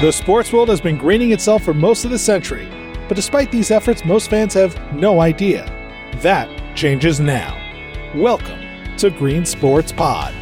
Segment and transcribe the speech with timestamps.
[0.00, 2.68] The sports world has been greening itself for most of the century,
[3.08, 5.64] but despite these efforts, most fans have no idea.
[6.18, 7.60] That changes now.
[8.14, 8.60] Welcome
[8.98, 10.32] to Green Sports Pod.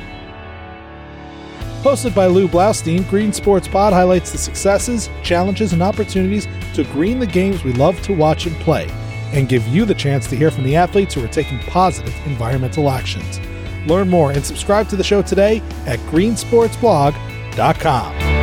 [1.80, 7.18] Hosted by Lew Blaustein, Green Sports Pod highlights the successes, challenges, and opportunities to green
[7.18, 8.90] the games we love to watch and play,
[9.32, 12.90] and give you the chance to hear from the athletes who are taking positive environmental
[12.90, 13.40] actions.
[13.86, 18.35] Learn more and subscribe to the show today at greensportsblog.com.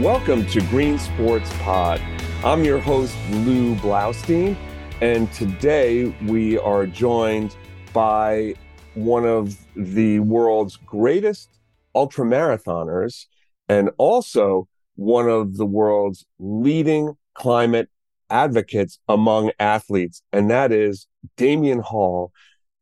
[0.00, 2.00] Welcome to Green Sports Pod.
[2.42, 4.56] I'm your host, Lew Blaustein,
[5.02, 7.54] and today we are joined
[7.92, 8.54] by
[8.94, 11.50] one of the world's greatest
[11.94, 13.26] ultramarathoners
[13.68, 17.90] and also one of the world's leading climate
[18.30, 22.32] advocates among athletes, and that is Damian Hall,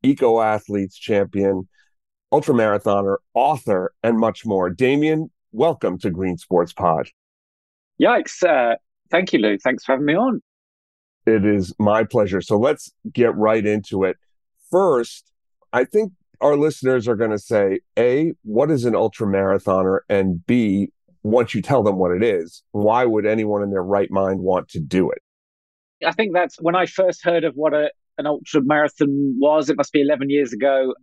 [0.05, 1.67] Eco Athletes champion,
[2.33, 4.71] ultramarathoner, author, and much more.
[4.71, 7.09] Damian, welcome to Green Sports Pod.
[8.01, 8.43] Yikes.
[8.43, 8.77] Uh,
[9.11, 9.59] thank you, Lew.
[9.59, 10.41] Thanks for having me on.
[11.27, 12.41] It is my pleasure.
[12.41, 14.17] So let's get right into it.
[14.71, 15.31] First,
[15.73, 20.01] I think our listeners are going to say, A, what is an ultramarathoner?
[20.09, 24.11] And B, once you tell them what it is, why would anyone in their right
[24.11, 25.19] mind want to do it?
[26.07, 29.69] I think that's when I first heard of what a, an ultra marathon was.
[29.69, 30.95] It must be 11 years ago,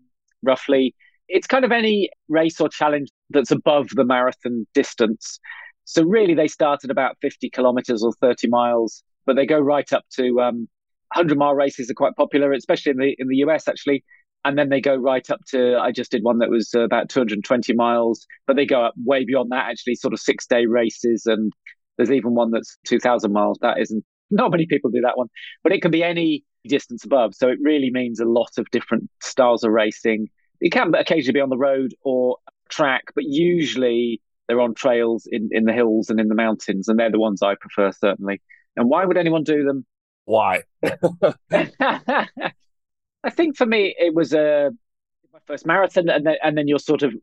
[0.41, 0.95] roughly.
[1.28, 5.40] It's kind of any race or challenge that's above the marathon distance.
[5.86, 9.92] So really, they start at about 50 kilometers or 30 miles, but they go right
[9.94, 10.68] up to um,
[11.14, 14.03] 100 mile races are quite popular, especially in the in the US actually.
[14.44, 17.73] And then they go right up to I just did one that was about 220
[17.73, 21.52] miles, but they go up way beyond that actually, sort of six day races, and
[21.98, 23.58] there's even one that's 2,000 miles.
[23.62, 25.28] That isn't not many people do that one,
[25.64, 27.36] but it can be any distance above.
[27.36, 30.28] So it really means a lot of different styles of racing.
[30.66, 32.38] It can occasionally be on the road or
[32.69, 36.97] track, but usually they're on trails in, in the hills and in the mountains, and
[36.97, 38.41] they're the ones I prefer, certainly.
[38.75, 39.85] And why would anyone do them?
[40.25, 40.63] Why?
[41.53, 44.69] I think for me, it was a uh,
[45.34, 47.13] my first marathon, and then, and then you're sort of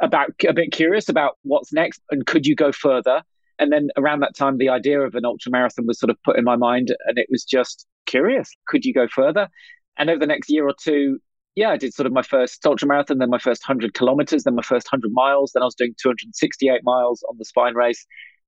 [0.00, 3.24] about a bit curious about what's next, and could you go further?
[3.58, 6.38] And then around that time, the idea of an ultra marathon was sort of put
[6.38, 8.48] in my mind, and it was just curious.
[8.68, 9.48] Could you go further?
[9.96, 11.18] And over the next year or two,
[11.56, 14.54] yeah, I did sort of my first ultra marathon, then my first 100 kilometers, then
[14.54, 15.52] my first 100 miles.
[15.52, 18.04] Then I was doing 268 miles on the spine race.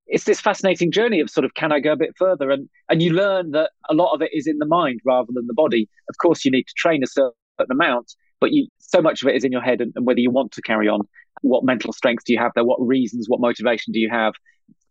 [0.08, 2.50] It's this fascinating journey of sort of can I go a bit further?
[2.50, 5.46] And, and you learn that a lot of it is in the mind rather than
[5.46, 5.88] the body.
[6.08, 7.32] Of course, you need to train a certain
[7.70, 10.30] amount, but you, so much of it is in your head and, and whether you
[10.30, 11.00] want to carry on.
[11.42, 12.64] What mental strength do you have there?
[12.64, 14.34] What reasons, what motivation do you have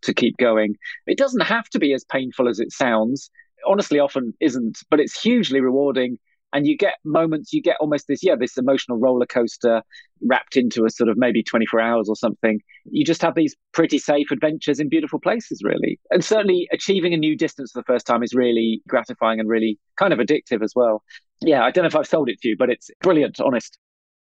[0.02, 0.76] to keep going?
[1.06, 3.30] It doesn't have to be as painful as it sounds
[3.66, 6.18] honestly often isn't, but it's hugely rewarding
[6.52, 9.82] and you get moments you get almost this yeah this emotional roller coaster
[10.22, 12.60] wrapped into a sort of maybe 24 hours or something.
[12.84, 16.00] You just have these pretty safe adventures in beautiful places really.
[16.10, 19.78] And certainly achieving a new distance for the first time is really gratifying and really
[19.96, 21.02] kind of addictive as well.
[21.40, 23.78] Yeah i don't know if i've sold it to you but it's brilliant honest.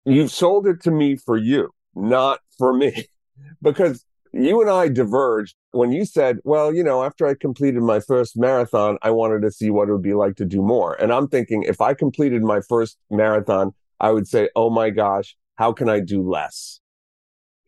[0.05, 3.05] You've sold it to me for you not for me.
[3.61, 4.05] Because
[4.35, 8.37] you and I diverged when you said, well, you know, after I completed my first
[8.37, 10.93] marathon, I wanted to see what it would be like to do more.
[10.95, 15.37] And I'm thinking if I completed my first marathon, I would say, oh my gosh,
[15.55, 16.81] how can I do less?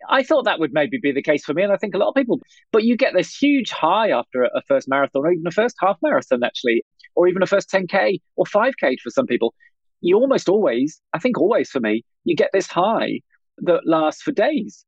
[0.10, 2.10] I thought that would maybe be the case for me, and I think a lot
[2.10, 2.40] of people.
[2.72, 5.98] But you get this huge high after a, first marathon, or even a first half
[6.02, 6.84] marathon, actually,
[7.16, 9.54] or even a first 10K or 5K for some people.
[10.02, 13.22] You almost always, I think always for me, you get this high
[13.60, 14.86] that lasts for days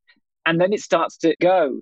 [0.49, 1.79] and then it starts to go.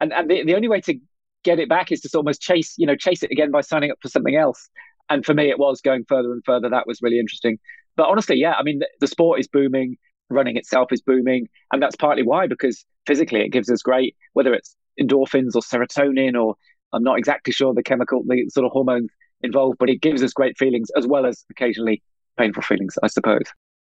[0.00, 0.94] And and the, the only way to
[1.42, 3.96] get it back is to almost chase, you know, chase it again by signing up
[4.02, 4.68] for something else.
[5.08, 6.68] And for me, it was going further and further.
[6.68, 7.58] That was really interesting.
[7.96, 9.96] But honestly, yeah, I mean, the, the sport is booming,
[10.28, 14.52] running itself is booming, and that's partly why because physically it gives us great, whether
[14.52, 16.56] it's endorphins or serotonin or
[16.92, 19.08] I'm not exactly sure the chemical, the sort of hormones
[19.42, 22.02] involved, but it gives us great feelings as well as occasionally
[22.38, 23.44] painful feelings, I suppose.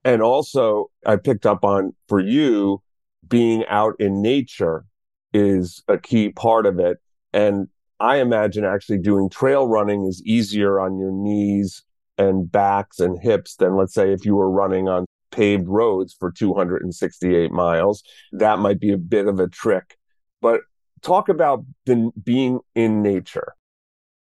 [0.04, 2.84] And also, I picked up on for you
[3.28, 4.86] being out in nature
[5.34, 6.98] is a key part of it.
[7.34, 7.68] And
[8.00, 11.84] I imagine actually doing trail running is easier on your knees
[12.18, 16.32] and backs and hips than, let's say, if you were running on paved roads for
[16.32, 18.04] 268 miles.
[18.34, 19.98] That might be a bit of a trick.
[20.42, 20.62] But
[21.02, 23.54] talk about the, being in nature.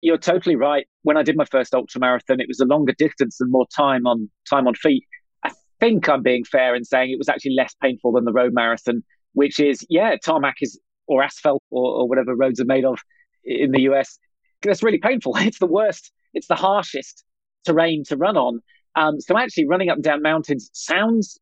[0.00, 0.86] You're totally right.
[1.02, 4.06] When I did my first ultra marathon, it was a longer distance and more time
[4.06, 5.06] on time on feet
[5.82, 9.02] think I'm being fair in saying it was actually less painful than the road marathon,
[9.32, 13.00] which is, yeah, tarmac is, or asphalt or, or whatever roads are made of
[13.44, 14.16] in the US.
[14.62, 15.36] That's really painful.
[15.40, 17.24] It's the worst, it's the harshest
[17.66, 18.60] terrain to run on.
[18.94, 21.40] Um, so actually running up and down mountains sounds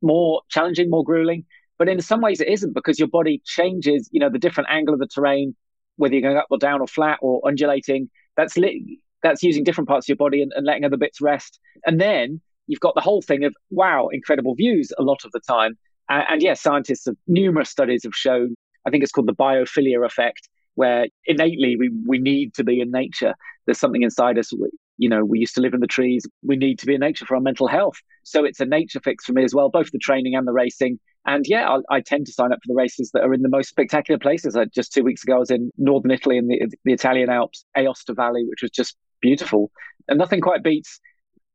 [0.00, 1.44] more challenging, more grueling,
[1.78, 4.94] But in some ways, it isn't because your body changes, you know, the different angle
[4.94, 5.54] of the terrain,
[5.96, 8.08] whether you're going up or down or flat or undulating.
[8.36, 11.60] That's li- that's using different parts of your body and, and letting other bits rest.
[11.84, 15.40] And then you've got the whole thing of wow, incredible views a lot of the
[15.40, 15.76] time.
[16.08, 18.54] And, and yes, scientists have numerous studies have shown.
[18.86, 22.90] I think it's called the biophilia effect, where innately we we need to be in
[22.90, 23.34] nature.
[23.66, 24.52] There's something inside us.
[24.98, 26.26] You know, we used to live in the trees.
[26.42, 27.96] We need to be in nature for our mental health.
[28.24, 30.98] So it's a nature fix for me as well, both the training and the racing.
[31.24, 33.48] And yeah, I, I, tend to sign up for the races that are in the
[33.48, 34.56] most spectacular places.
[34.56, 37.64] I, just two weeks ago, I was in northern Italy in the, the Italian Alps,
[37.76, 39.70] Aosta Valley, which was just beautiful.
[40.08, 41.00] And nothing quite beats,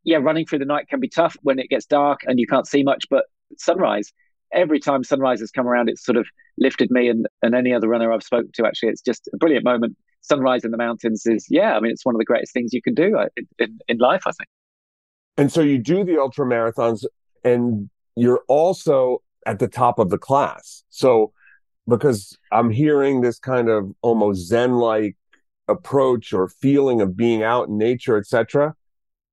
[0.07, 2.65] yeah, running through the night can be tough when it gets dark and you can't
[2.65, 3.25] see much, but
[3.57, 4.13] sunrise,
[4.53, 6.25] every time sunrise has come around, it's sort of
[6.57, 8.65] lifted me and, and any other runner I've spoken to.
[8.65, 9.97] Actually, it's just a brilliant moment.
[10.21, 12.81] Sunrise in the mountains is, yeah, I mean, it's one of the greatest things you
[12.81, 14.47] can do uh, in, in, in life, I think.
[15.35, 17.03] And so you do the ultra marathons
[17.43, 20.85] and you're also at the top of the class.
[20.89, 21.33] So,
[21.85, 25.17] because I'm hearing this kind of almost Zen like
[25.67, 28.73] approach or feeling of being out in nature, etc.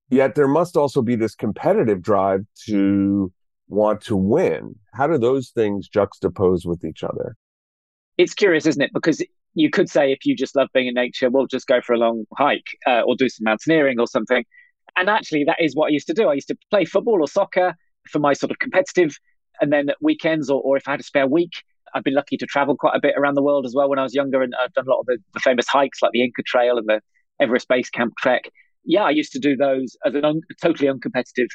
[0.09, 3.31] Yet there must also be this competitive drive to
[3.67, 4.75] want to win.
[4.93, 7.35] How do those things juxtapose with each other?
[8.17, 8.91] It's curious, isn't it?
[8.93, 9.23] Because
[9.55, 11.97] you could say if you just love being in nature, we'll just go for a
[11.97, 14.45] long hike uh, or do some mountaineering or something.
[14.95, 16.29] And actually, that is what I used to do.
[16.29, 17.75] I used to play football or soccer
[18.09, 19.17] for my sort of competitive
[19.61, 21.63] and then weekends, or, or if I had a spare week,
[21.93, 24.03] I've been lucky to travel quite a bit around the world as well when I
[24.03, 26.43] was younger, and I've done a lot of the, the famous hikes like the Inca
[26.43, 27.01] Trail and the
[27.39, 28.49] Everest Base Camp trek.
[28.85, 31.47] Yeah, I used to do those as an un- totally uncompetitive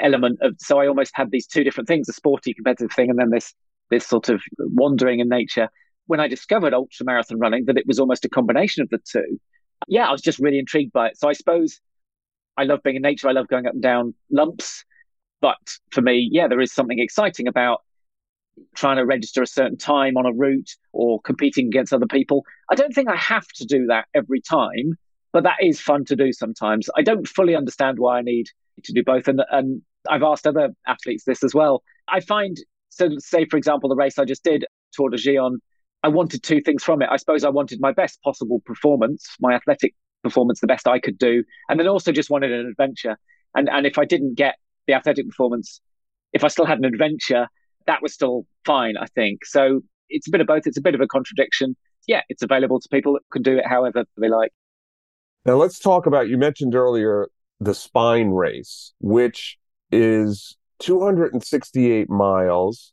[0.00, 0.56] element of.
[0.58, 3.54] So I almost had these two different things: a sporty competitive thing, and then this
[3.90, 5.68] this sort of wandering in nature.
[6.06, 9.38] When I discovered ultra marathon running, that it was almost a combination of the two.
[9.88, 11.18] Yeah, I was just really intrigued by it.
[11.18, 11.80] So I suppose
[12.56, 13.28] I love being in nature.
[13.28, 14.84] I love going up and down lumps.
[15.40, 15.58] But
[15.90, 17.82] for me, yeah, there is something exciting about
[18.74, 22.44] trying to register a certain time on a route or competing against other people.
[22.70, 24.98] I don't think I have to do that every time,
[25.32, 26.88] but that is fun to do sometimes.
[26.96, 28.46] I don't fully understand why I need
[28.84, 29.28] to do both.
[29.28, 31.82] And, and I've asked other athletes this as well.
[32.08, 32.56] I find,
[32.90, 34.64] so say, for example, the race I just did,
[34.96, 35.58] Tor des Géants,
[36.02, 37.08] I wanted two things from it.
[37.10, 41.18] I suppose I wanted my best possible performance, my athletic performance, the best I could
[41.18, 43.16] do, and then also just wanted an adventure.
[43.54, 44.56] And and if I didn't get
[44.86, 45.80] the athletic performance,
[46.32, 47.46] if I still had an adventure,
[47.86, 49.44] that was still fine, I think.
[49.44, 50.66] So it's a bit of both.
[50.66, 51.76] It's a bit of a contradiction.
[52.08, 54.52] Yeah, it's available to people that can do it however they like.
[55.44, 57.28] Now let's talk about you mentioned earlier
[57.58, 59.58] the spine race, which
[59.90, 62.92] is 268 miles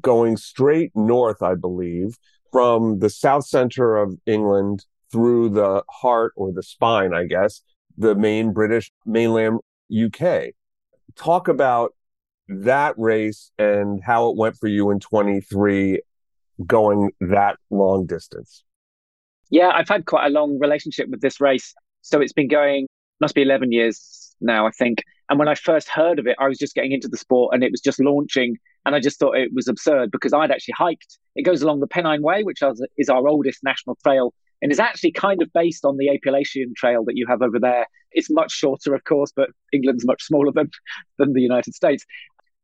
[0.00, 2.18] going straight north, I believe,
[2.52, 7.62] from the south center of England through the heart or the spine, I guess,
[7.96, 9.60] the main British mainland
[9.96, 10.54] UK.
[11.14, 11.94] Talk about
[12.48, 16.00] that race and how it went for you in 23
[16.66, 18.64] going that long distance.
[19.50, 21.74] Yeah, I've had quite a long relationship with this race.
[22.02, 22.86] So it's been going,
[23.20, 25.02] must be 11 years now, I think.
[25.28, 27.64] And when I first heard of it, I was just getting into the sport and
[27.64, 28.56] it was just launching.
[28.84, 31.18] And I just thought it was absurd because I'd actually hiked.
[31.34, 32.60] It goes along the Pennine Way, which
[32.96, 34.32] is our oldest national trail
[34.62, 37.86] and is actually kind of based on the Appalachian Trail that you have over there.
[38.12, 40.70] It's much shorter, of course, but England's much smaller than,
[41.18, 42.04] than the United States.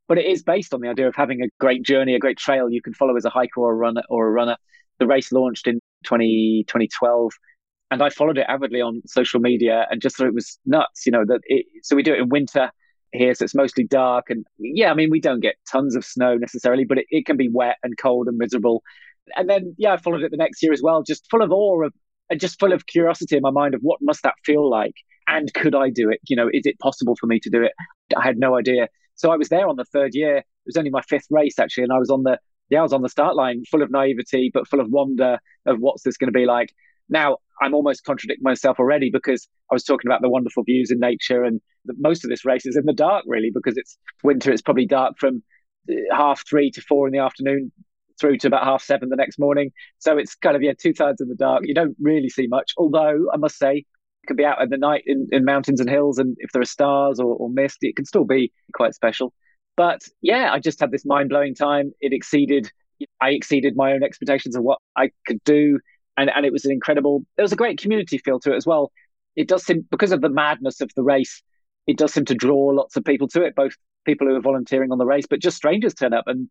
[0.08, 2.70] But it is based on the idea of having a great journey, a great trail
[2.70, 4.02] you can follow as a hiker or a runner.
[4.08, 4.56] Or a runner.
[4.98, 7.32] The race launched in 20, 2012,
[7.90, 11.06] and I followed it avidly on social media and just thought it was nuts.
[11.06, 11.40] You know that.
[11.44, 12.70] It, so we do it in winter
[13.12, 16.36] here, so it's mostly dark, and yeah, I mean we don't get tons of snow
[16.36, 18.82] necessarily, but it, it can be wet and cold and miserable.
[19.36, 21.84] And then yeah, I followed it the next year as well, just full of awe
[21.84, 21.92] of
[22.30, 24.94] and just full of curiosity in my mind of what must that feel like
[25.26, 26.20] and could I do it?
[26.28, 27.72] You know, is it possible for me to do it?
[28.16, 28.88] I had no idea.
[29.14, 30.38] So I was there on the third year.
[30.38, 32.38] It was only my fifth race actually, and I was on the
[32.72, 35.76] yeah, I was on the start line, full of naivety, but full of wonder of
[35.78, 36.70] what's this going to be like.
[37.10, 40.98] Now I'm almost contradicting myself already because I was talking about the wonderful views in
[40.98, 44.50] nature, and the, most of this race is in the dark, really, because it's winter.
[44.50, 45.42] It's probably dark from
[45.90, 47.70] uh, half three to four in the afternoon
[48.18, 49.70] through to about half seven the next morning.
[49.98, 51.64] So it's kind of yeah, two thirds in the dark.
[51.64, 52.72] You don't really see much.
[52.78, 53.84] Although I must say,
[54.22, 56.62] it can be out in the night in, in mountains and hills, and if there
[56.62, 59.34] are stars or, or mist, it can still be quite special.
[59.76, 61.92] But yeah, I just had this mind blowing time.
[62.00, 62.70] It exceeded,
[63.20, 65.80] I exceeded my own expectations of what I could do,
[66.16, 67.24] and and it was an incredible.
[67.36, 68.92] There was a great community feel to it as well.
[69.34, 71.42] It does seem because of the madness of the race,
[71.86, 73.72] it does seem to draw lots of people to it, both
[74.04, 76.48] people who are volunteering on the race, but just strangers turn up and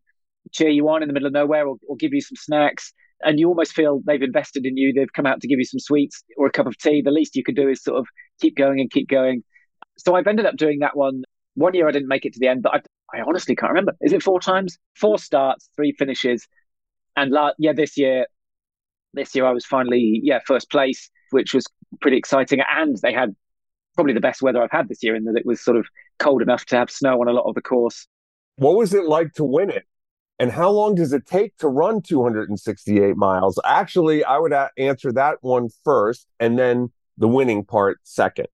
[0.50, 3.38] cheer you on in the middle of nowhere or, or give you some snacks and
[3.38, 4.92] you almost feel they've invested in you.
[4.92, 7.02] They've come out to give you some sweets or a cup of tea.
[7.02, 8.06] The least you could do is sort of
[8.40, 9.44] keep going and keep going.
[9.98, 11.22] So I've ended up doing that one.
[11.54, 13.92] One year I didn't make it to the end, but I've, I honestly can't remember.
[14.00, 14.78] Is it four times?
[14.96, 16.46] Four starts, three finishes.
[17.16, 18.26] And la- yeah, this year,
[19.12, 21.66] this year I was finally, yeah, first place, which was
[22.00, 22.60] pretty exciting.
[22.76, 23.34] And they had
[23.94, 25.86] probably the best weather I've had this year in that it was sort of
[26.18, 28.06] cold enough to have snow on a lot of the course.
[28.56, 29.84] What was it like to win it?
[30.38, 33.60] And how long does it take to run 268 miles?
[33.64, 38.48] Actually, I would a- answer that one first and then the winning part second.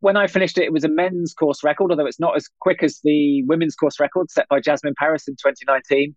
[0.00, 2.82] When I finished it, it was a men's course record, although it's not as quick
[2.82, 6.14] as the women's course record set by Jasmin Paris in 2019.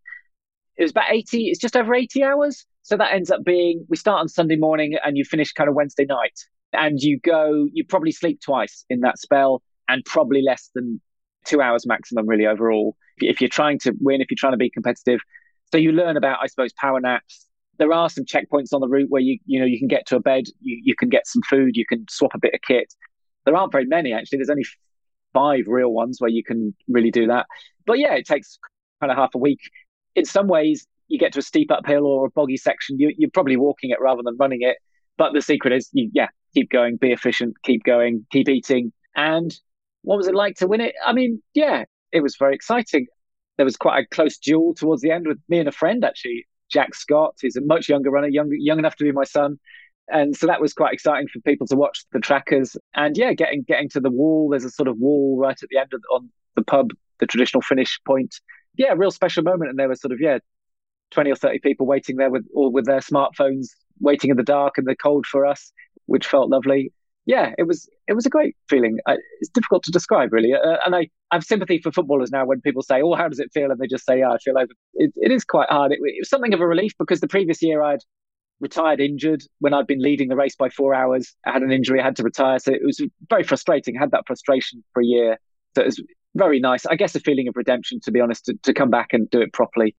[0.78, 2.66] It was about 80, it's just over 80 hours.
[2.84, 5.76] So that ends up being we start on Sunday morning and you finish kind of
[5.76, 6.40] Wednesday night.
[6.74, 11.02] And you go, you probably sleep twice in that spell and probably less than
[11.46, 12.96] two hours maximum, really, overall.
[13.18, 15.20] If you're trying to win, if you're trying to be competitive.
[15.72, 17.48] So you learn about, I suppose, power naps.
[17.78, 20.16] There are some checkpoints on the route where you, you know, you can get to
[20.16, 22.94] a bed, you, you can get some food, you can swap a bit of kit.
[23.46, 24.38] There aren't very many, actually.
[24.38, 24.66] There's only
[25.34, 27.46] five real ones where you can really do that.
[27.86, 28.60] But yeah, it takes
[29.00, 29.60] kind of half a week.
[30.16, 33.30] In some ways, you get to a steep uphill or a boggy section, you, you're
[33.32, 34.78] probably walking it rather than running it.
[35.18, 38.94] But the secret is, you, yeah, keep going, be efficient, keep going, keep eating.
[39.16, 39.54] And
[40.04, 40.96] what was it like to win it?
[41.06, 43.08] I mean, yeah, it was very exciting.
[43.58, 46.48] There was quite a close duel towards the end with me and a friend, actually,
[46.72, 49.60] Jack Scott, who's a much younger runner, young, young enough to be my son.
[50.12, 52.76] And so that was quite exciting for people to watch the trackers.
[52.96, 54.50] And yeah, getting getting to the wall.
[54.50, 57.62] There's a sort of wall right at the end of on the pub, the traditional
[57.62, 58.36] finish point.
[58.76, 59.70] Yeah, real special moment.
[59.70, 60.40] And there were sort of yeah,
[61.12, 63.68] twenty or thirty people waiting there with all with their smartphones,
[64.00, 65.72] waiting in the dark and the cold for us,
[66.06, 66.92] which felt lovely
[67.26, 68.98] yeah, it was it was a great feeling.
[69.08, 70.54] I, it's difficult to describe, really.
[70.54, 73.40] Uh, and I, I have sympathy for footballers now when people say, "Oh, how does
[73.40, 75.92] it feel?" and they just say, "Yeah, I feel over." It, it is quite hard.
[75.92, 78.02] It, it, was something of a relief because the previous year I'd
[78.62, 81.36] retired injured when I'd been leading the race by four hours.
[81.46, 83.98] I had an injury, I had to retire, so it was very frustrating.
[83.98, 85.38] I had that frustration for a year.
[85.76, 86.04] So it was
[86.36, 86.86] very nice.
[86.86, 89.42] I guess a feeling of redemption, to be honest, to, to come back and do
[89.42, 89.96] it properly.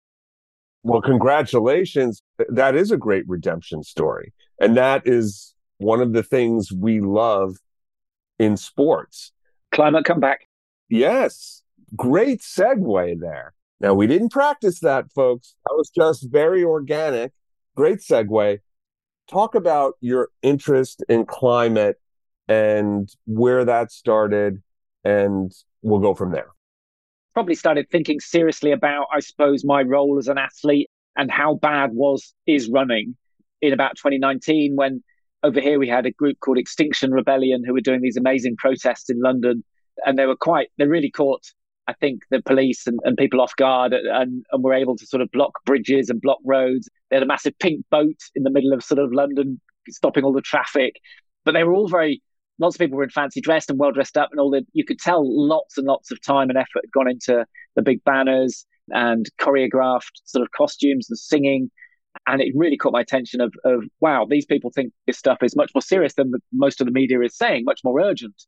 [0.84, 2.22] Well, congratulations.
[2.48, 4.32] That is a great redemption story.
[4.60, 7.56] And that is one of the things we love
[8.38, 9.32] in sports.
[9.72, 10.48] Climate comeback.
[10.88, 11.62] Yes.
[11.96, 13.54] Great segue there.
[13.80, 15.54] Now, we didn't practice that, folks.
[15.66, 17.32] That was just very organic.
[17.74, 18.58] Great segue.
[19.30, 21.98] Talk about your interest in climate
[22.48, 24.62] and where that started,
[25.04, 26.48] and we'll go from there.
[27.32, 31.92] Probably started thinking seriously about, I suppose, my role as an athlete and how bad
[31.92, 33.16] was is running
[33.62, 35.02] in about 2019 when
[35.42, 39.08] over here we had a group called Extinction Rebellion who were doing these amazing protests
[39.08, 39.64] in London,
[40.04, 41.42] and they were quite they really caught
[41.92, 45.20] I think the police and, and people off guard and, and were able to sort
[45.20, 46.88] of block bridges and block roads.
[47.10, 50.32] They had a massive pink boat in the middle of sort of London stopping all
[50.32, 50.94] the traffic.
[51.44, 52.22] But they were all very
[52.58, 54.84] lots of people were in fancy dressed and well dressed up and all the you
[54.84, 57.44] could tell lots and lots of time and effort had gone into
[57.76, 61.70] the big banners and choreographed sort of costumes and singing
[62.26, 65.56] and it really caught my attention of, of wow these people think this stuff is
[65.56, 68.44] much more serious than the, most of the media is saying much more urgent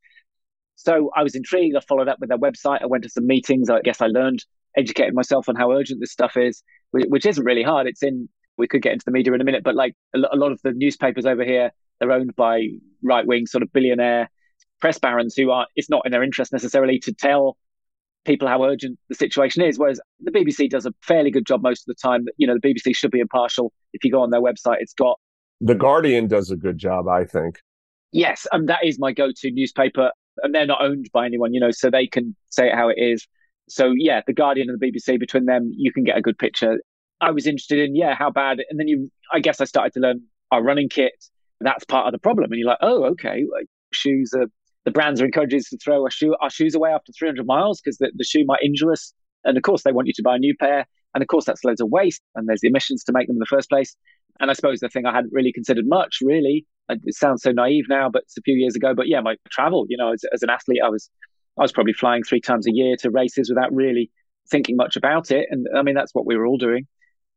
[0.76, 3.70] so i was intrigued i followed up with their website i went to some meetings
[3.70, 4.44] i guess i learned
[4.76, 6.62] educated myself on how urgent this stuff is
[6.92, 9.62] which isn't really hard it's in we could get into the media in a minute
[9.64, 12.66] but like a lot of the newspapers over here they're owned by
[13.02, 14.28] right wing sort of billionaire
[14.80, 17.56] press barons who are it's not in their interest necessarily to tell
[18.24, 19.78] people how urgent the situation is.
[19.78, 22.24] Whereas the BBC does a fairly good job most of the time.
[22.36, 23.72] You know, the BBC should be impartial.
[23.92, 25.18] If you go on their website, it's got.
[25.60, 27.60] The Guardian does a good job, I think.
[28.12, 30.10] Yes, and that is my go-to newspaper,
[30.42, 32.96] and they're not owned by anyone, you know, so they can say it how it
[32.98, 33.26] is.
[33.68, 36.78] So yeah, the Guardian and the BBC, between them, you can get a good picture.
[37.20, 40.00] I was interested in yeah, how bad, and then you, I guess, I started to
[40.00, 41.12] learn our running kit.
[41.60, 43.44] That's part of the problem, and you're like, oh, okay,
[43.92, 44.46] shoes are
[44.84, 47.80] the brands are encouraging us to throw our, shoe, our shoes away after 300 miles
[47.80, 49.12] because the, the shoe might injure us.
[49.44, 50.86] And of course, they want you to buy a new pair.
[51.14, 52.22] And of course, that's loads of waste.
[52.34, 53.96] And there's the emissions to make them in the first place.
[54.40, 57.84] And I suppose the thing I hadn't really considered much, really, it sounds so naive
[57.88, 58.94] now, but it's a few years ago.
[58.94, 61.08] But yeah, my travel, you know, as, as an athlete, I was,
[61.58, 64.10] I was probably flying three times a year to races without really
[64.50, 65.46] thinking much about it.
[65.50, 66.86] And I mean, that's what we were all doing.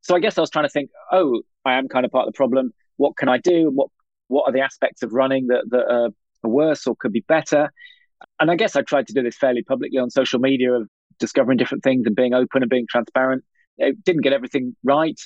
[0.02, 2.34] So I guess I was trying to think, oh, I am kind of part of
[2.34, 2.72] the problem.
[2.98, 3.72] What can I do?
[3.74, 3.90] What
[4.30, 6.10] what are the aspects of running that that are
[6.44, 7.72] worse or could be better.
[8.40, 10.88] And I guess I tried to do this fairly publicly on social media of
[11.20, 13.44] discovering different things and being open and being transparent.
[13.78, 15.20] It didn't get everything right.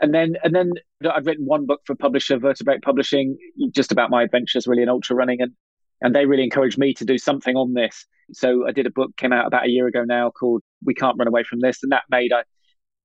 [0.00, 0.72] And then, and then
[1.08, 3.36] I'd written one book for publisher, Vertebrate Publishing,
[3.70, 5.40] just about my adventures really in ultra running.
[5.40, 5.52] And,
[6.00, 8.06] and they really encouraged me to do something on this.
[8.32, 11.16] So I did a book, came out about a year ago now called We Can't
[11.18, 11.82] Run Away from This.
[11.82, 12.42] And that made, I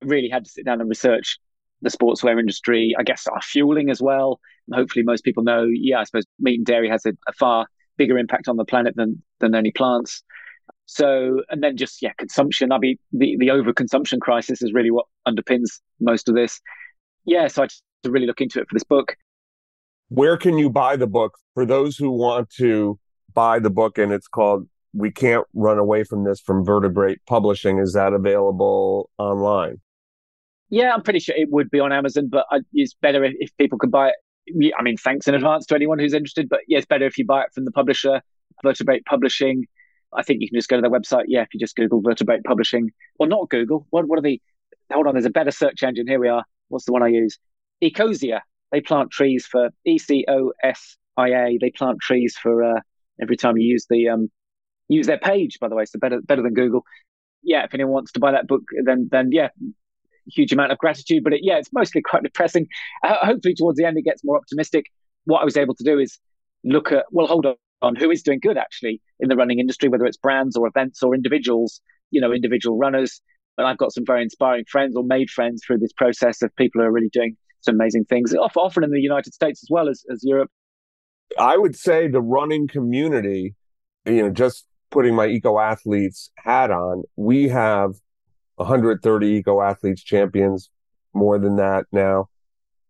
[0.04, 1.38] really had to sit down and research
[1.82, 4.40] the sportswear industry, I guess our fueling as well.
[4.74, 7.68] Hopefully, most people know, yeah, I suppose meat and dairy has a, a, far
[7.98, 10.24] bigger impact on the planet than than any plants.
[10.86, 12.72] So, and then just, yeah, consumption.
[12.72, 16.62] I mean, the, the overconsumption crisis is really what underpins most of this.
[17.26, 19.16] Yeah, so I just to really look into it for this book.
[20.10, 22.98] Where can you buy the book for those who want to
[23.34, 23.98] buy the book?
[23.98, 27.80] And it's called We Can't Run Away from This from Vertebrate Publishing.
[27.80, 29.82] Is that available online?
[30.70, 33.78] Yeah, I'm pretty sure it would be on Amazon, but it's better if, if people
[33.78, 34.74] can buy it.
[34.78, 37.26] I mean, thanks in advance to anyone who's interested, but yeah, it's better if you
[37.26, 38.22] buy it from the publisher,
[38.64, 39.66] Vertebrate Publishing.
[40.14, 41.26] I think you can just go to their website.
[41.28, 43.88] Yeah, if you just Google Vertebrate Publishing, or not Google.
[43.90, 44.42] What what are the?
[44.92, 46.08] Hold on, there's a better search engine.
[46.08, 46.44] Here we are.
[46.70, 47.38] What's the one I use?
[47.84, 48.42] Ecosia.
[48.72, 51.58] They plant trees for E C O S I A.
[51.60, 52.80] They plant trees for uh,
[53.22, 54.30] every time you use the um,
[54.88, 55.58] use their page.
[55.60, 56.84] By the way, so better better than Google.
[57.44, 59.50] Yeah, if anyone wants to buy that book, then then yeah,
[60.28, 61.24] huge amount of gratitude.
[61.24, 62.68] But it, yeah, it's mostly quite depressing.
[63.04, 64.86] Uh, hopefully, towards the end, it gets more optimistic.
[65.26, 66.20] What I was able to do is
[66.64, 70.06] look at well, hold on, who is doing good actually in the running industry, whether
[70.06, 71.82] it's brands or events or individuals.
[72.10, 73.20] You know, individual runners.
[73.58, 76.80] And I've got some very inspiring friends or made friends through this process of people
[76.80, 80.06] who are really doing some amazing things, often in the United States as well as,
[80.10, 80.50] as Europe.
[81.38, 83.56] I would say the running community,
[84.06, 87.96] you know, just putting my eco athletes hat on, we have
[88.56, 90.70] 130 eco athletes champions,
[91.14, 92.30] more than that now.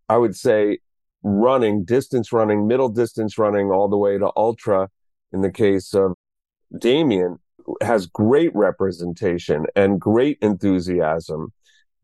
[0.09, 0.77] I would say
[1.23, 4.89] running, distance running, middle distance running, all the way to ultra.
[5.33, 6.13] In the case of
[6.77, 7.37] Damian,
[7.81, 11.51] has great representation and great enthusiasm,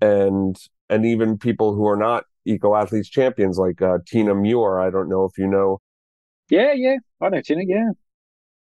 [0.02, 0.58] and
[0.90, 4.80] and even people who are not eco athletes champions like uh, Tina Muir.
[4.80, 5.80] I don't know if you know.
[6.50, 7.62] Yeah, yeah, I know Tina.
[7.66, 7.92] Yeah,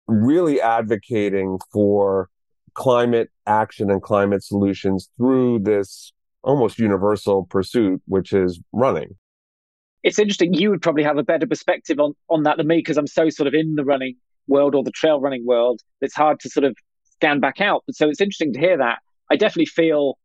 [0.09, 2.29] really advocating for
[2.75, 6.13] climate action and climate solutions through this
[6.43, 9.17] almost universal pursuit, which is running.
[10.03, 10.55] It's interesting.
[10.55, 13.31] You would probably have a better perspective on, on that than me because I'm so
[13.31, 15.81] sort of in the running world or the trail running world.
[16.01, 17.83] It's hard to sort of stand back out.
[17.87, 18.99] But so it's interesting to hear that.
[19.31, 20.19] I definitely feel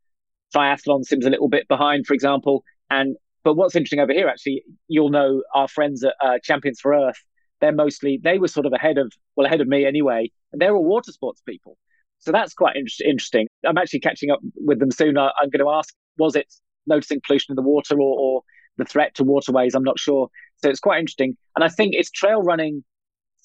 [0.56, 2.64] triathlon seems a little bit behind, for example.
[2.90, 6.94] And but what's interesting over here, actually, you'll know our friends at uh, Champions for
[6.94, 7.22] Earth.
[7.60, 10.76] They're mostly they were sort of ahead of well ahead of me anyway, and they're
[10.76, 11.78] all water sports people.
[12.20, 13.48] So that's quite in- interesting.
[13.66, 15.18] I'm actually catching up with them soon.
[15.18, 16.48] I, am going to ask, was it
[16.88, 18.42] noticing pollution in the water or, or
[18.78, 19.76] the threat to waterways?
[19.76, 20.30] I'm not sure.
[20.62, 21.38] So it's quite interesting.
[21.56, 22.84] And I think it's trail running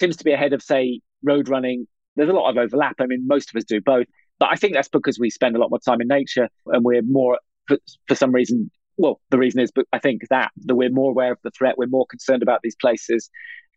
[0.00, 1.86] seems to be ahead of, say, road running.
[2.16, 2.96] There's a lot of overlap.
[3.00, 4.06] I mean, most of us do both.
[4.38, 7.02] But I think that's because we spend a lot more time in nature and we're
[7.02, 10.90] more, for, for some reason, well, the reason is, but I think that, that we're
[10.90, 11.76] more aware of the threat.
[11.76, 13.30] We're more concerned about these places.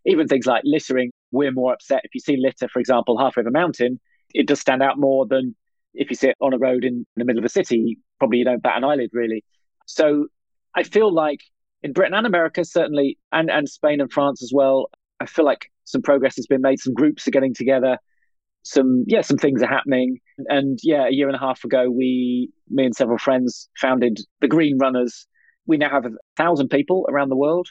[0.05, 2.01] Even things like littering, we're more upset.
[2.03, 3.99] If you see litter, for example, halfway of a mountain,
[4.33, 5.55] it does stand out more than
[5.93, 7.99] if you sit on a road in the middle of a city.
[8.19, 9.43] Probably you don't bat an eyelid, really.
[9.85, 10.27] So
[10.75, 11.41] I feel like
[11.83, 14.87] in Britain and America, certainly, and, and Spain and France as well,
[15.19, 16.79] I feel like some progress has been made.
[16.79, 17.97] Some groups are getting together.
[18.63, 20.19] Some, yeah, some things are happening.
[20.47, 24.47] And yeah, a year and a half ago, we, me and several friends founded the
[24.47, 25.27] Green Runners.
[25.65, 27.67] We now have a thousand people around the world.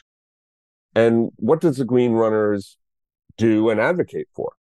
[0.95, 2.77] And what does the Green Runners
[3.37, 4.51] do and advocate for?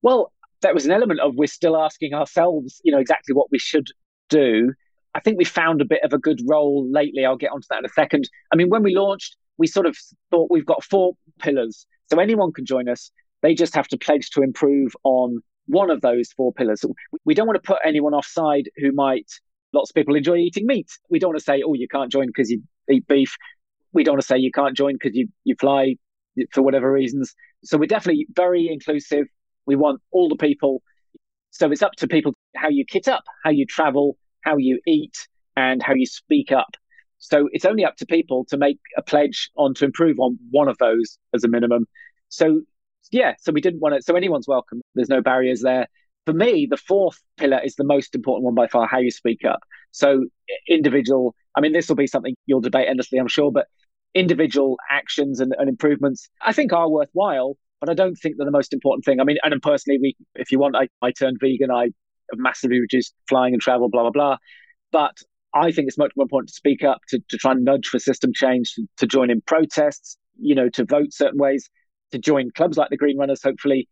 [0.00, 3.58] Well, that was an element of we're still asking ourselves, you know, exactly what we
[3.58, 3.88] should
[4.28, 4.72] do.
[5.14, 7.24] I think we found a bit of a good role lately.
[7.24, 8.28] I'll get onto that in a second.
[8.52, 9.96] I mean, when we launched, we sort of
[10.30, 11.86] thought we've got four pillars.
[12.10, 13.10] So anyone can join us.
[13.42, 16.84] They just have to pledge to improve on one of those four pillars.
[17.24, 19.30] We don't want to put anyone offside who might,
[19.72, 20.88] lots of people enjoy eating meat.
[21.10, 23.36] We don't want to say, oh, you can't join because you eat beef.
[23.92, 25.96] We don't want to say you can't join because you, you fly
[26.52, 27.34] for whatever reasons.
[27.64, 29.26] So we're definitely very inclusive.
[29.66, 30.82] We want all the people.
[31.50, 35.28] So it's up to people how you kit up, how you travel, how you eat,
[35.56, 36.76] and how you speak up.
[37.18, 40.68] So it's only up to people to make a pledge on to improve on one
[40.68, 41.86] of those as a minimum.
[42.28, 42.62] So
[43.10, 44.02] yeah, so we didn't want to.
[44.02, 44.80] So anyone's welcome.
[44.94, 45.86] There's no barriers there.
[46.26, 49.44] For me, the fourth pillar is the most important one by far: how you speak
[49.44, 49.60] up.
[49.92, 50.26] So
[50.68, 51.34] individual.
[51.56, 53.66] I mean, this will be something you'll debate endlessly, I'm sure, but
[54.14, 58.52] individual actions and, and improvements I think are worthwhile but I don't think they're the
[58.52, 59.18] most important thing.
[59.20, 61.72] I mean, and personally, we, if you want, I, I turned vegan.
[61.72, 61.88] I
[62.38, 64.36] massively reduced flying and travel, blah, blah, blah.
[64.90, 65.16] But
[65.54, 67.98] I think it's much more important to speak up, to, to try and nudge for
[67.98, 71.68] system change, to, to join in protests, you know, to vote certain ways,
[72.12, 73.88] to join clubs like the Green Runners, hopefully,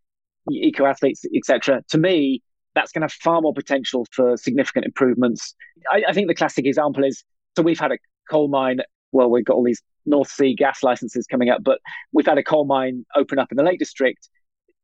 [0.50, 1.82] eco athletes, etc.
[1.90, 2.42] To me,
[2.74, 5.54] that's going to have far more potential for significant improvements.
[5.92, 7.24] I, I think the classic example is
[7.56, 7.98] so we've had a
[8.30, 8.80] coal mine
[9.12, 11.78] well, we've got all these North Sea gas licenses coming up, but
[12.12, 14.28] we've had a coal mine open up in the Lake District.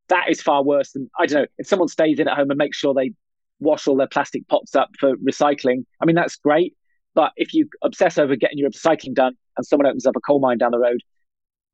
[0.09, 2.59] That is far worse than, I don't know, if someone stays in at home and
[2.59, 3.12] makes sure they
[3.61, 6.75] wash all their plastic pots up for recycling, I mean, that's great.
[7.14, 10.38] But if you obsess over getting your recycling done and someone opens up a coal
[10.38, 11.01] mine down the road,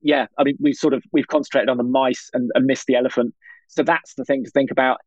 [0.01, 2.95] yeah, I mean, we've sort of, we've concentrated on the mice and, and missed the
[2.95, 3.35] elephant.
[3.69, 4.99] So that's the thing to think about.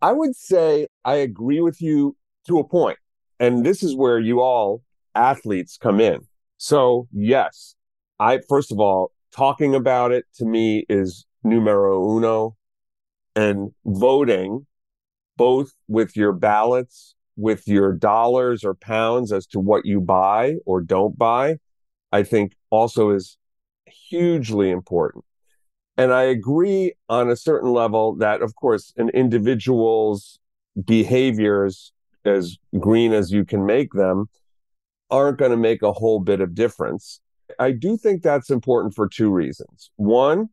[0.00, 2.16] I would say I agree with you
[2.46, 2.98] to a point.
[3.40, 4.82] And this is where you all
[5.14, 6.20] athletes come in.
[6.56, 7.74] So yes,
[8.18, 12.56] I, first of all, talking about it to me is numero uno
[13.36, 14.66] and voting
[15.38, 20.82] both with your ballots, with your dollars or pounds as to what you buy or
[20.82, 21.56] don't buy,
[22.12, 23.38] I think also is
[23.86, 25.24] hugely important.
[25.96, 30.38] And I agree on a certain level that, of course, an individual's
[30.84, 31.92] behaviors,
[32.24, 34.28] as green as you can make them,
[35.10, 37.20] aren't going to make a whole bit of difference.
[37.58, 39.90] I do think that's important for two reasons.
[39.96, 40.50] One,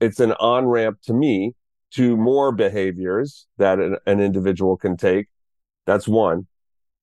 [0.00, 1.54] it's an on ramp to me
[1.94, 5.28] to more behaviors that an, an individual can take.
[5.86, 6.46] That's one.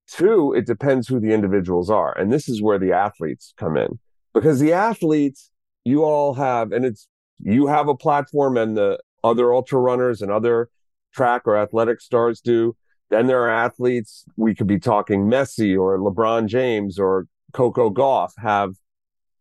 [0.07, 2.17] Two, it depends who the individuals are.
[2.17, 3.99] And this is where the athletes come in
[4.33, 5.51] because the athletes,
[5.83, 7.07] you all have, and it's,
[7.39, 10.69] you have a platform and the other ultra runners and other
[11.13, 12.75] track or athletic stars do.
[13.09, 18.31] Then there are athletes, we could be talking Messi or LeBron James or Coco Gauff
[18.37, 18.75] have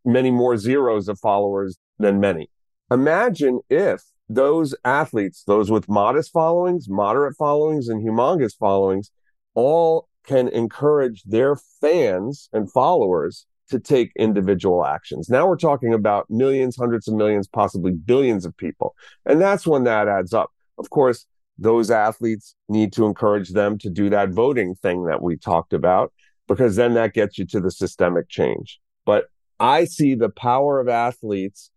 [0.05, 2.49] many more zeros of followers than many.
[2.91, 9.11] Imagine if those athletes, those with modest followings, moderate followings, and humongous followings,
[9.55, 15.29] all can encourage their fans and followers to take individual actions.
[15.29, 18.95] Now we're talking about millions, hundreds of millions, possibly billions of people.
[19.25, 20.51] And that's when that adds up.
[20.79, 21.27] Of course,
[21.59, 26.13] those athletes need to encourage them to do that voting thing that we talked about,
[26.47, 28.79] because then that gets you to the systemic change.
[29.05, 29.27] But
[29.59, 31.71] I see the power of athletes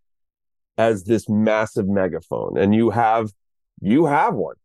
[0.79, 3.31] as this massive megaphone and you have
[3.81, 4.55] you have one.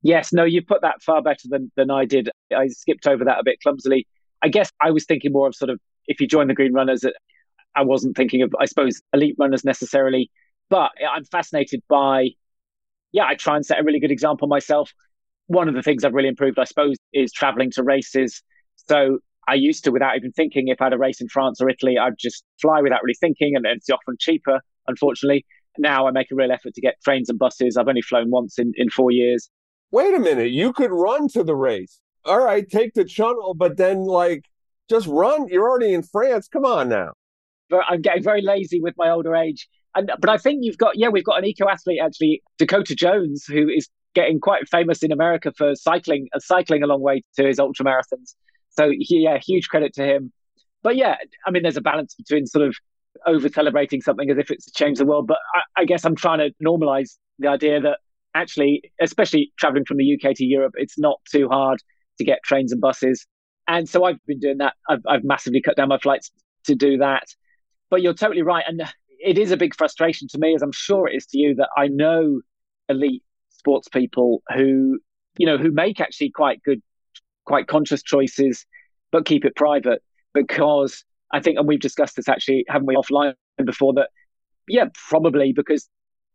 [0.00, 2.30] Yes no you put that far better than than i did.
[2.56, 4.06] I skipped over that a bit clumsily.
[4.42, 7.04] I guess i was thinking more of sort of if you join the green runners
[7.74, 10.30] i wasn't thinking of i suppose elite runners necessarily
[10.70, 12.28] but i'm fascinated by
[13.10, 14.92] yeah i try and set a really good example myself.
[15.48, 18.40] One of the things i've really improved i suppose is traveling to races.
[18.88, 21.68] So I used to, without even thinking, if I had a race in France or
[21.68, 25.44] Italy, I'd just fly without really thinking, and it's often cheaper unfortunately.
[25.78, 27.76] Now I make a real effort to get trains and buses.
[27.76, 29.50] I've only flown once in, in four years.
[29.90, 30.50] Wait a minute.
[30.50, 32.00] You could run to the race.
[32.24, 34.44] All right, take the channel, but then like
[34.88, 35.48] just run.
[35.48, 36.48] You're already in France.
[36.48, 37.12] Come on now.
[37.70, 39.68] But I'm getting very lazy with my older age.
[39.94, 43.44] And but I think you've got yeah, we've got an eco athlete actually, Dakota Jones,
[43.46, 47.44] who is getting quite famous in America for cycling, uh, cycling a long way to
[47.44, 48.34] his ultra marathons.
[48.70, 50.32] So yeah, huge credit to him.
[50.82, 51.16] But yeah,
[51.46, 52.76] I mean, there's a balance between sort of
[53.26, 55.26] over celebrating something as if it's changed the world.
[55.26, 57.98] But I, I guess I'm trying to normalize the idea that
[58.34, 61.80] actually, especially traveling from the UK to Europe, it's not too hard
[62.18, 63.26] to get trains and buses.
[63.66, 64.74] And so I've been doing that.
[64.88, 66.30] I've, I've massively cut down my flights
[66.66, 67.24] to do that.
[67.90, 68.64] But you're totally right.
[68.66, 68.82] And
[69.20, 71.68] it is a big frustration to me, as I'm sure it is to you, that
[71.76, 72.40] I know
[72.88, 74.98] elite sports people who,
[75.38, 76.82] you know, who make actually quite good,
[77.46, 78.66] quite conscious choices,
[79.10, 80.02] but keep it private
[80.34, 84.08] because I think, and we've discussed this actually, haven't we, offline before that?
[84.68, 85.88] Yeah, probably because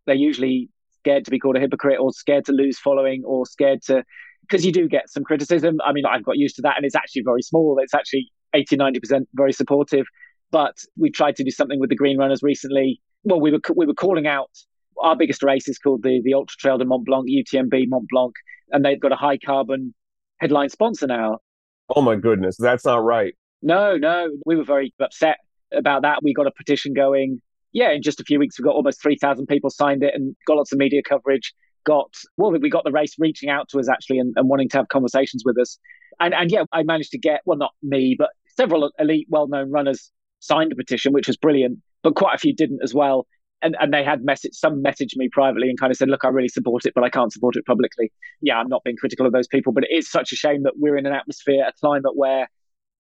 [0.05, 3.81] they're usually scared to be called a hypocrite or scared to lose following or scared
[3.83, 4.03] to,
[4.41, 5.77] because you do get some criticism.
[5.85, 7.77] I mean, I've got used to that and it's actually very small.
[7.81, 10.05] It's actually 80, 90% very supportive.
[10.51, 13.01] But we tried to do something with the Green Runners recently.
[13.23, 14.49] Well, we were we were calling out
[15.01, 18.33] our biggest race is called the the Ultra Trail de Mont Blanc, UTMB Mont Blanc,
[18.71, 19.93] and they've got a high carbon
[20.39, 21.37] headline sponsor now.
[21.95, 23.35] Oh my goodness, that's not right.
[23.61, 25.37] No, no, we were very upset
[25.73, 26.19] about that.
[26.23, 27.41] We got a petition going.
[27.71, 30.57] Yeah, in just a few weeks, we got almost 3,000 people signed it and got
[30.57, 31.53] lots of media coverage.
[31.85, 34.77] Got, well, we got the race reaching out to us actually and, and wanting to
[34.77, 35.77] have conversations with us.
[36.19, 39.71] And, and yeah, I managed to get, well, not me, but several elite, well known
[39.71, 43.27] runners signed a petition, which was brilliant, but quite a few didn't as well.
[43.61, 46.29] And, and they had message some messaged me privately and kind of said, look, I
[46.29, 48.11] really support it, but I can't support it publicly.
[48.41, 50.73] Yeah, I'm not being critical of those people, but it is such a shame that
[50.77, 52.47] we're in an atmosphere, a climate where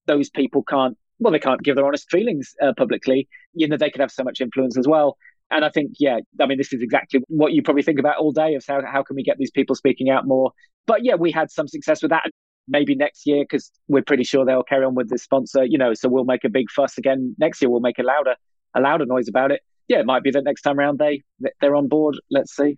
[0.09, 3.91] those people can't well they can't give their honest feelings uh, publicly you know they
[3.91, 5.17] could have so much influence as well.
[5.51, 8.31] And i think yeah i mean this is exactly what you probably think about all
[8.31, 10.51] day of how, how can we get these people speaking out more.
[10.87, 12.25] But yeah we had some success with that.
[12.67, 15.93] Maybe next year because we're pretty sure they'll carry on with this sponsor you know
[15.93, 17.69] so we'll make a big fuss again next year.
[17.69, 18.35] We'll make a louder
[18.75, 19.61] a louder noise about it.
[19.87, 21.23] Yeah it might be that next time around they
[21.61, 22.15] they're on board.
[22.31, 22.77] Let's see.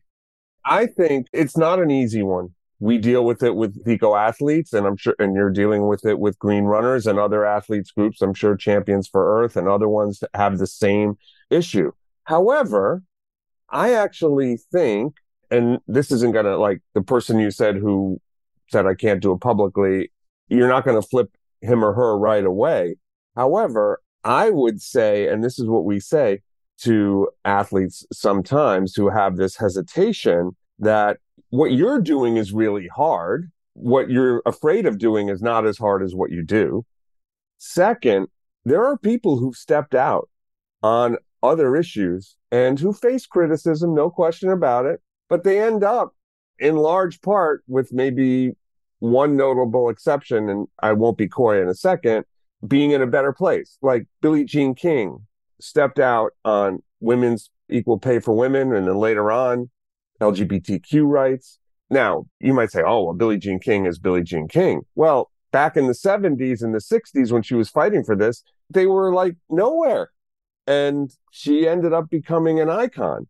[0.66, 2.50] I think it's not an easy one
[2.82, 6.20] we deal with it with eco athletes and I'm sure, and you're dealing with it
[6.20, 8.24] with green runners and other athletes groups.
[8.24, 11.16] I'm sure champions for earth and other ones have the same
[11.52, 11.92] issue.
[12.24, 13.04] However,
[13.70, 15.14] I actually think,
[15.52, 18.20] and this isn't going to like the person you said who
[18.72, 20.12] said, I can't do it publicly.
[20.48, 21.30] You're not going to flip
[21.62, 22.96] him or her right away.
[23.36, 26.42] However, I would say, and this is what we say
[26.80, 31.18] to athletes sometimes who have this hesitation that
[31.52, 33.52] what you're doing is really hard.
[33.74, 36.86] What you're afraid of doing is not as hard as what you do.
[37.58, 38.28] Second,
[38.66, 40.30] there are people who've stepped out
[40.82, 46.16] on other issues and who face criticism, no question about it, but they end up
[46.60, 48.52] in large part with maybe
[49.00, 52.26] one notable exception, and I won't be coy in a second,
[52.66, 53.78] being in a better place.
[53.82, 55.26] Like Billie Jean King
[55.60, 59.70] stepped out on women's equal pay for women, and then later on,
[60.22, 61.58] LGBTQ rights.
[61.90, 64.82] Now, you might say, oh, well, Billie Jean King is Billie Jean King.
[64.96, 68.86] Well, back in the 70s and the 60s, when she was fighting for this, they
[68.86, 70.12] were like nowhere.
[70.68, 73.28] And she ended up becoming an icon.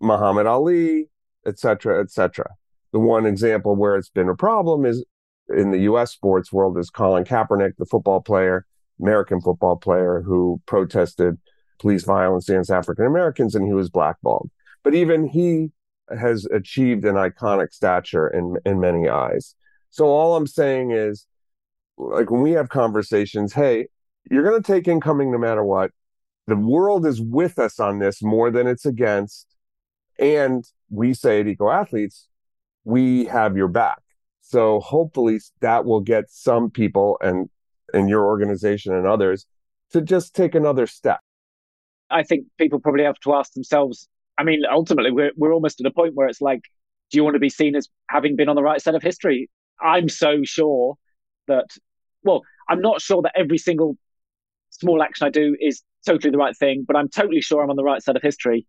[0.00, 1.08] Muhammad Ali,
[1.46, 2.50] et cetera, et cetera.
[2.92, 5.04] The one example where it's been a problem is
[5.48, 8.66] in the US sports world is Colin Kaepernick, the football player,
[9.00, 11.36] American football player who protested
[11.78, 14.50] police violence against African Americans and he was blackballed.
[14.82, 15.72] But even he
[16.18, 19.54] has achieved an iconic stature in in many eyes.
[19.90, 21.26] So all I'm saying is
[21.98, 23.86] like when we have conversations, hey,
[24.30, 25.90] you're going to take incoming no matter what.
[26.46, 29.46] The world is with us on this more than it's against.
[30.18, 32.28] And we say at Eco Athletes,
[32.84, 34.00] we have your back.
[34.42, 37.50] So hopefully that will get some people and
[37.92, 39.46] in your organization and others
[39.92, 41.20] to just take another step.
[42.10, 44.08] I think people probably have to ask themselves.
[44.38, 46.60] I mean, ultimately, we're we're almost at a point where it's like,
[47.10, 49.48] do you want to be seen as having been on the right side of history?
[49.80, 50.96] I'm so sure
[51.48, 51.66] that,
[52.22, 53.96] well, I'm not sure that every single
[54.70, 57.76] small action I do is totally the right thing, but I'm totally sure I'm on
[57.76, 58.66] the right side of history.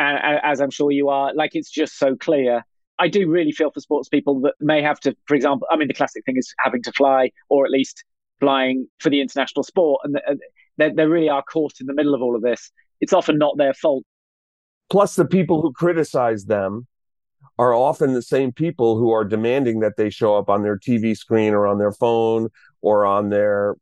[0.00, 2.62] As I'm sure you are, like it's just so clear.
[3.00, 5.88] I do really feel for sports people that may have to, for example, I mean,
[5.88, 8.04] the classic thing is having to fly or at least
[8.40, 10.00] flying for the international sport.
[10.04, 10.16] And
[10.76, 12.70] they, they really are caught in the middle of all of this.
[13.00, 14.04] It's often not their fault.
[14.90, 16.86] Plus, the people who criticize them
[17.58, 21.16] are often the same people who are demanding that they show up on their TV
[21.16, 22.48] screen or on their phone
[22.80, 23.76] or on their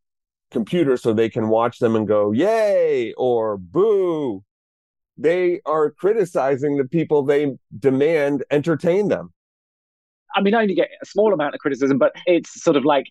[0.51, 4.43] computer so they can watch them and go, yay, or boo.
[5.19, 9.33] They are criticizing the people they demand entertain them.
[10.35, 13.07] I mean, I only get a small amount of criticism, but it's sort of like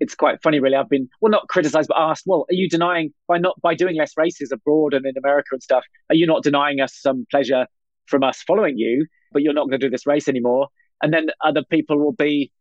[0.00, 0.76] it's quite funny, really.
[0.76, 3.96] I've been well, not criticized, but asked, well, are you denying by not by doing
[3.96, 5.84] less races abroad and in America and stuff?
[6.10, 7.66] Are you not denying us some pleasure
[8.06, 9.06] from us following you?
[9.32, 10.68] But you're not going to do this race anymore.
[11.02, 12.52] And then other people will be,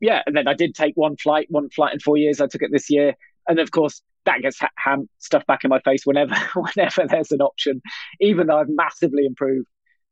[0.00, 0.22] yeah.
[0.26, 2.40] And then I did take one flight, one flight in four years.
[2.40, 3.14] I took it this year,
[3.48, 7.32] and of course that gets ha- ham stuff back in my face whenever whenever there's
[7.32, 7.82] an option.
[8.20, 9.66] Even though I've massively improved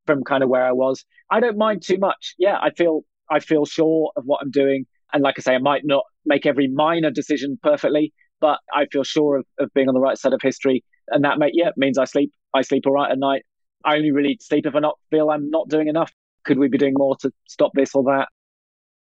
[0.07, 2.35] from kind of where I was, I don't mind too much.
[2.38, 4.87] Yeah, I feel I feel sure of what I'm doing.
[5.12, 9.05] And like I say, I might not make every minor decision perfectly, but I feel
[9.05, 10.85] sure of, of being on the right side of history.
[11.09, 12.33] And that may, yeah, means I sleep.
[12.55, 13.42] I sleep all right at night.
[13.85, 16.12] I only really sleep if I not feel I'm not doing enough.
[16.44, 18.29] Could we be doing more to stop this or that?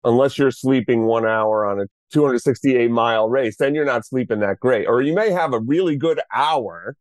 [0.04, 4.60] Unless you're sleeping one hour on a 268 mile race, then you're not sleeping that
[4.60, 4.88] great.
[4.88, 6.97] Or you may have a really good hour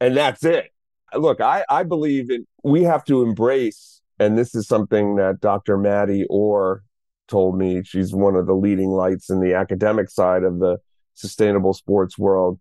[0.00, 0.70] and that's it.
[1.14, 5.78] Look, I, I believe in, we have to embrace, and this is something that Dr.
[5.78, 6.82] Maddie Orr
[7.28, 10.78] told me she's one of the leading lights in the academic side of the
[11.14, 12.58] sustainable sports world.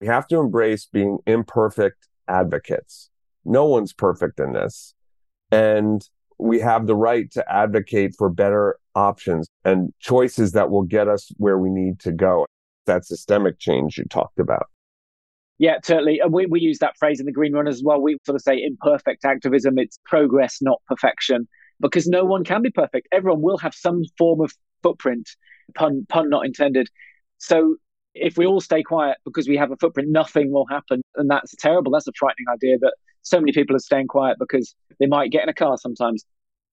[0.00, 3.10] We have to embrace being imperfect advocates.
[3.44, 4.94] No one's perfect in this.
[5.50, 6.02] And
[6.38, 11.30] we have the right to advocate for better options and choices that will get us
[11.36, 12.46] where we need to go.
[12.86, 14.66] That systemic change you talked about.
[15.58, 16.20] Yeah, totally.
[16.20, 18.00] And we, we use that phrase in the Green Runners as well.
[18.00, 19.76] We sort of say imperfect activism.
[19.78, 21.48] It's progress, not perfection
[21.80, 23.08] because no one can be perfect.
[23.12, 25.28] Everyone will have some form of footprint,
[25.74, 26.88] pun pun not intended.
[27.38, 27.76] So
[28.14, 31.54] if we all stay quiet because we have a footprint, nothing will happen, and that's
[31.56, 31.92] terrible.
[31.92, 35.42] That's a frightening idea that so many people are staying quiet because they might get
[35.42, 36.24] in a car sometimes,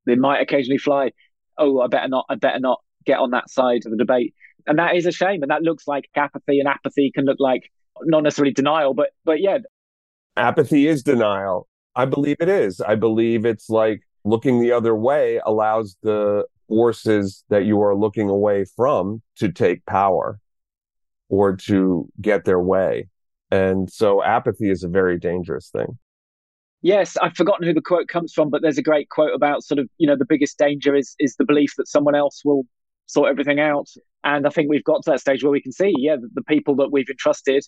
[0.05, 1.11] they might occasionally fly.
[1.57, 2.25] Oh, I better not.
[2.29, 4.33] I better not get on that side of the debate,
[4.67, 5.41] and that is a shame.
[5.41, 7.71] And that looks like apathy, and apathy can look like
[8.03, 9.59] not necessarily denial, but but yeah,
[10.35, 11.67] apathy is denial.
[11.95, 12.81] I believe it is.
[12.81, 18.27] I believe it's like looking the other way allows the forces that you are looking
[18.27, 20.39] away from to take power
[21.29, 23.07] or to get their way.
[23.51, 25.97] And so apathy is a very dangerous thing.
[26.81, 29.79] Yes, I've forgotten who the quote comes from, but there's a great quote about sort
[29.79, 32.63] of, you know, the biggest danger is is the belief that someone else will
[33.07, 33.87] sort everything out.
[34.23, 36.43] And I think we've got to that stage where we can see, yeah, the, the
[36.43, 37.63] people that we've entrusted,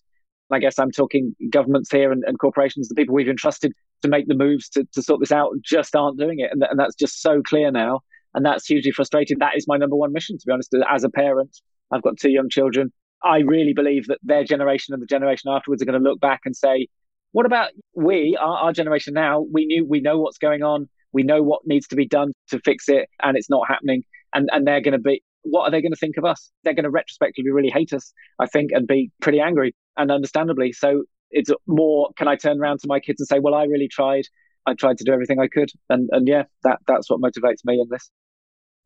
[0.52, 4.28] I guess I'm talking governments here and, and corporations, the people we've entrusted to make
[4.28, 6.50] the moves to, to sort this out just aren't doing it.
[6.52, 8.02] And, th- and that's just so clear now.
[8.34, 9.40] And that's hugely frustrating.
[9.40, 11.58] That is my number one mission, to be honest, as a parent.
[11.92, 12.92] I've got two young children.
[13.24, 16.42] I really believe that their generation and the generation afterwards are going to look back
[16.46, 16.88] and say,
[17.32, 19.46] what about we, our, our generation now?
[19.52, 20.88] We knew, we know what's going on.
[21.14, 24.04] We know what needs to be done to fix it, and it's not happening.
[24.34, 25.24] And and they're going to be.
[25.44, 26.52] What are they going to think of us?
[26.64, 30.72] They're going to retrospectively really hate us, I think, and be pretty angry, and understandably.
[30.72, 32.10] So it's more.
[32.18, 34.26] Can I turn around to my kids and say, "Well, I really tried.
[34.66, 37.80] I tried to do everything I could," and and yeah, that that's what motivates me
[37.80, 38.10] in this.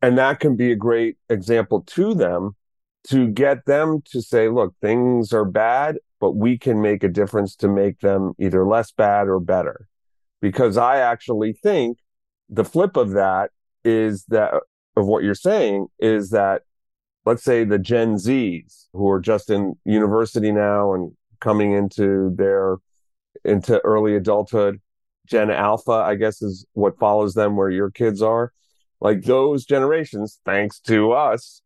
[0.00, 2.56] And that can be a great example to them
[3.08, 7.54] to get them to say, "Look, things are bad, but we can make a difference
[7.56, 9.88] to make them either less bad or better."
[10.40, 11.98] Because I actually think
[12.48, 13.50] the flip of that
[13.84, 14.54] is that
[14.96, 16.62] of what you're saying is that
[17.24, 22.76] let's say the Gen Zs who are just in university now and coming into their
[23.44, 24.80] into early adulthood,
[25.26, 28.52] Gen Alpha, I guess is what follows them where your kids are.
[29.00, 31.62] Like those generations, thanks to us,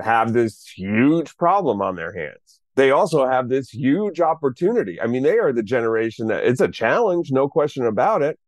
[0.00, 2.60] have this huge problem on their hands.
[2.76, 5.00] They also have this huge opportunity.
[5.00, 8.38] I mean, they are the generation that it's a challenge, no question about it.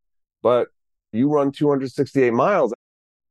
[0.42, 0.68] But
[1.12, 2.72] you run 268 miles.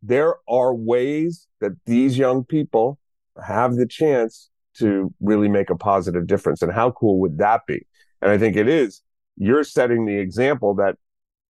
[0.01, 2.99] There are ways that these young people
[3.45, 6.61] have the chance to really make a positive difference.
[6.61, 7.85] And how cool would that be?
[8.21, 9.01] And I think it is.
[9.37, 10.95] You're setting the example that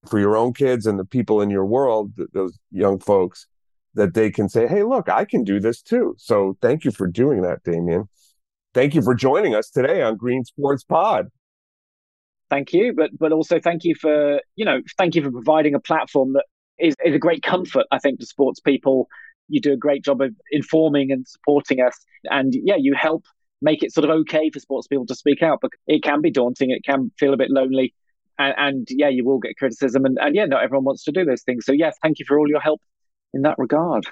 [0.07, 3.47] for your own kids and the people in your world, those young folks,
[3.95, 6.15] that they can say, Hey, look, I can do this too.
[6.17, 8.07] So thank you for doing that, Damian.
[8.73, 11.29] Thank you for joining us today on Green Sports Pod
[12.49, 15.79] thank you but but also thank you for you know thank you for providing a
[15.79, 16.45] platform that
[16.79, 19.07] is, is a great comfort i think to sports people
[19.49, 23.25] you do a great job of informing and supporting us and yeah you help
[23.61, 26.31] make it sort of okay for sports people to speak out but it can be
[26.31, 27.93] daunting it can feel a bit lonely
[28.37, 31.25] and, and yeah you will get criticism and, and yeah not everyone wants to do
[31.25, 32.81] those things so yes thank you for all your help
[33.33, 34.05] in that regard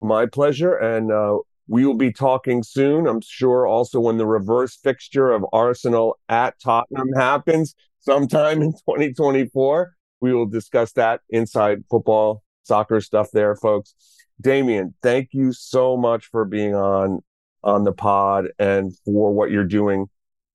[0.00, 1.36] my pleasure and uh,
[1.68, 3.06] we will be talking soon.
[3.06, 9.94] I'm sure also when the reverse fixture of Arsenal at Tottenham happens sometime in 2024.
[10.20, 13.94] We will discuss that inside football, soccer stuff there, folks.
[14.40, 17.22] Damian, thank you so much for being on
[17.64, 20.08] on the pod and for what you're doing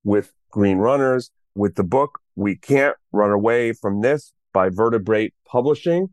[0.04, 6.10] with Green Runners, with the book We Can't Run Away from This by Vertebrate Publishing,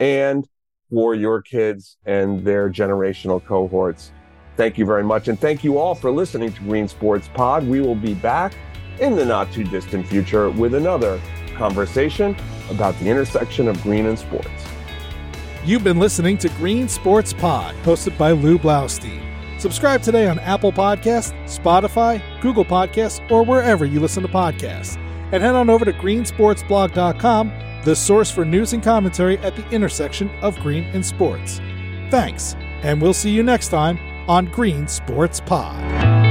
[0.00, 0.46] and
[0.90, 4.12] for your kids and their generational cohorts.
[4.56, 5.28] Thank you very much.
[5.28, 7.66] And thank you all for listening to Green Sports Pod.
[7.66, 8.54] We will be back
[9.00, 11.20] in the not too distant future with another
[11.56, 12.36] conversation
[12.70, 14.48] about the intersection of green and sports.
[15.66, 19.20] You've been listening to Green Sports Pod, hosted by Lew Blaustein.
[19.60, 24.96] Subscribe today on Apple Podcasts, Spotify, Google Podcasts, or wherever you listen to podcasts.
[25.32, 27.52] And head on over to greensportsblog.com,
[27.84, 31.58] the source for news and commentary at the intersection of green and sports.
[32.12, 33.98] Thanks, and we'll see you next time
[34.28, 36.25] on Green Sports Pod.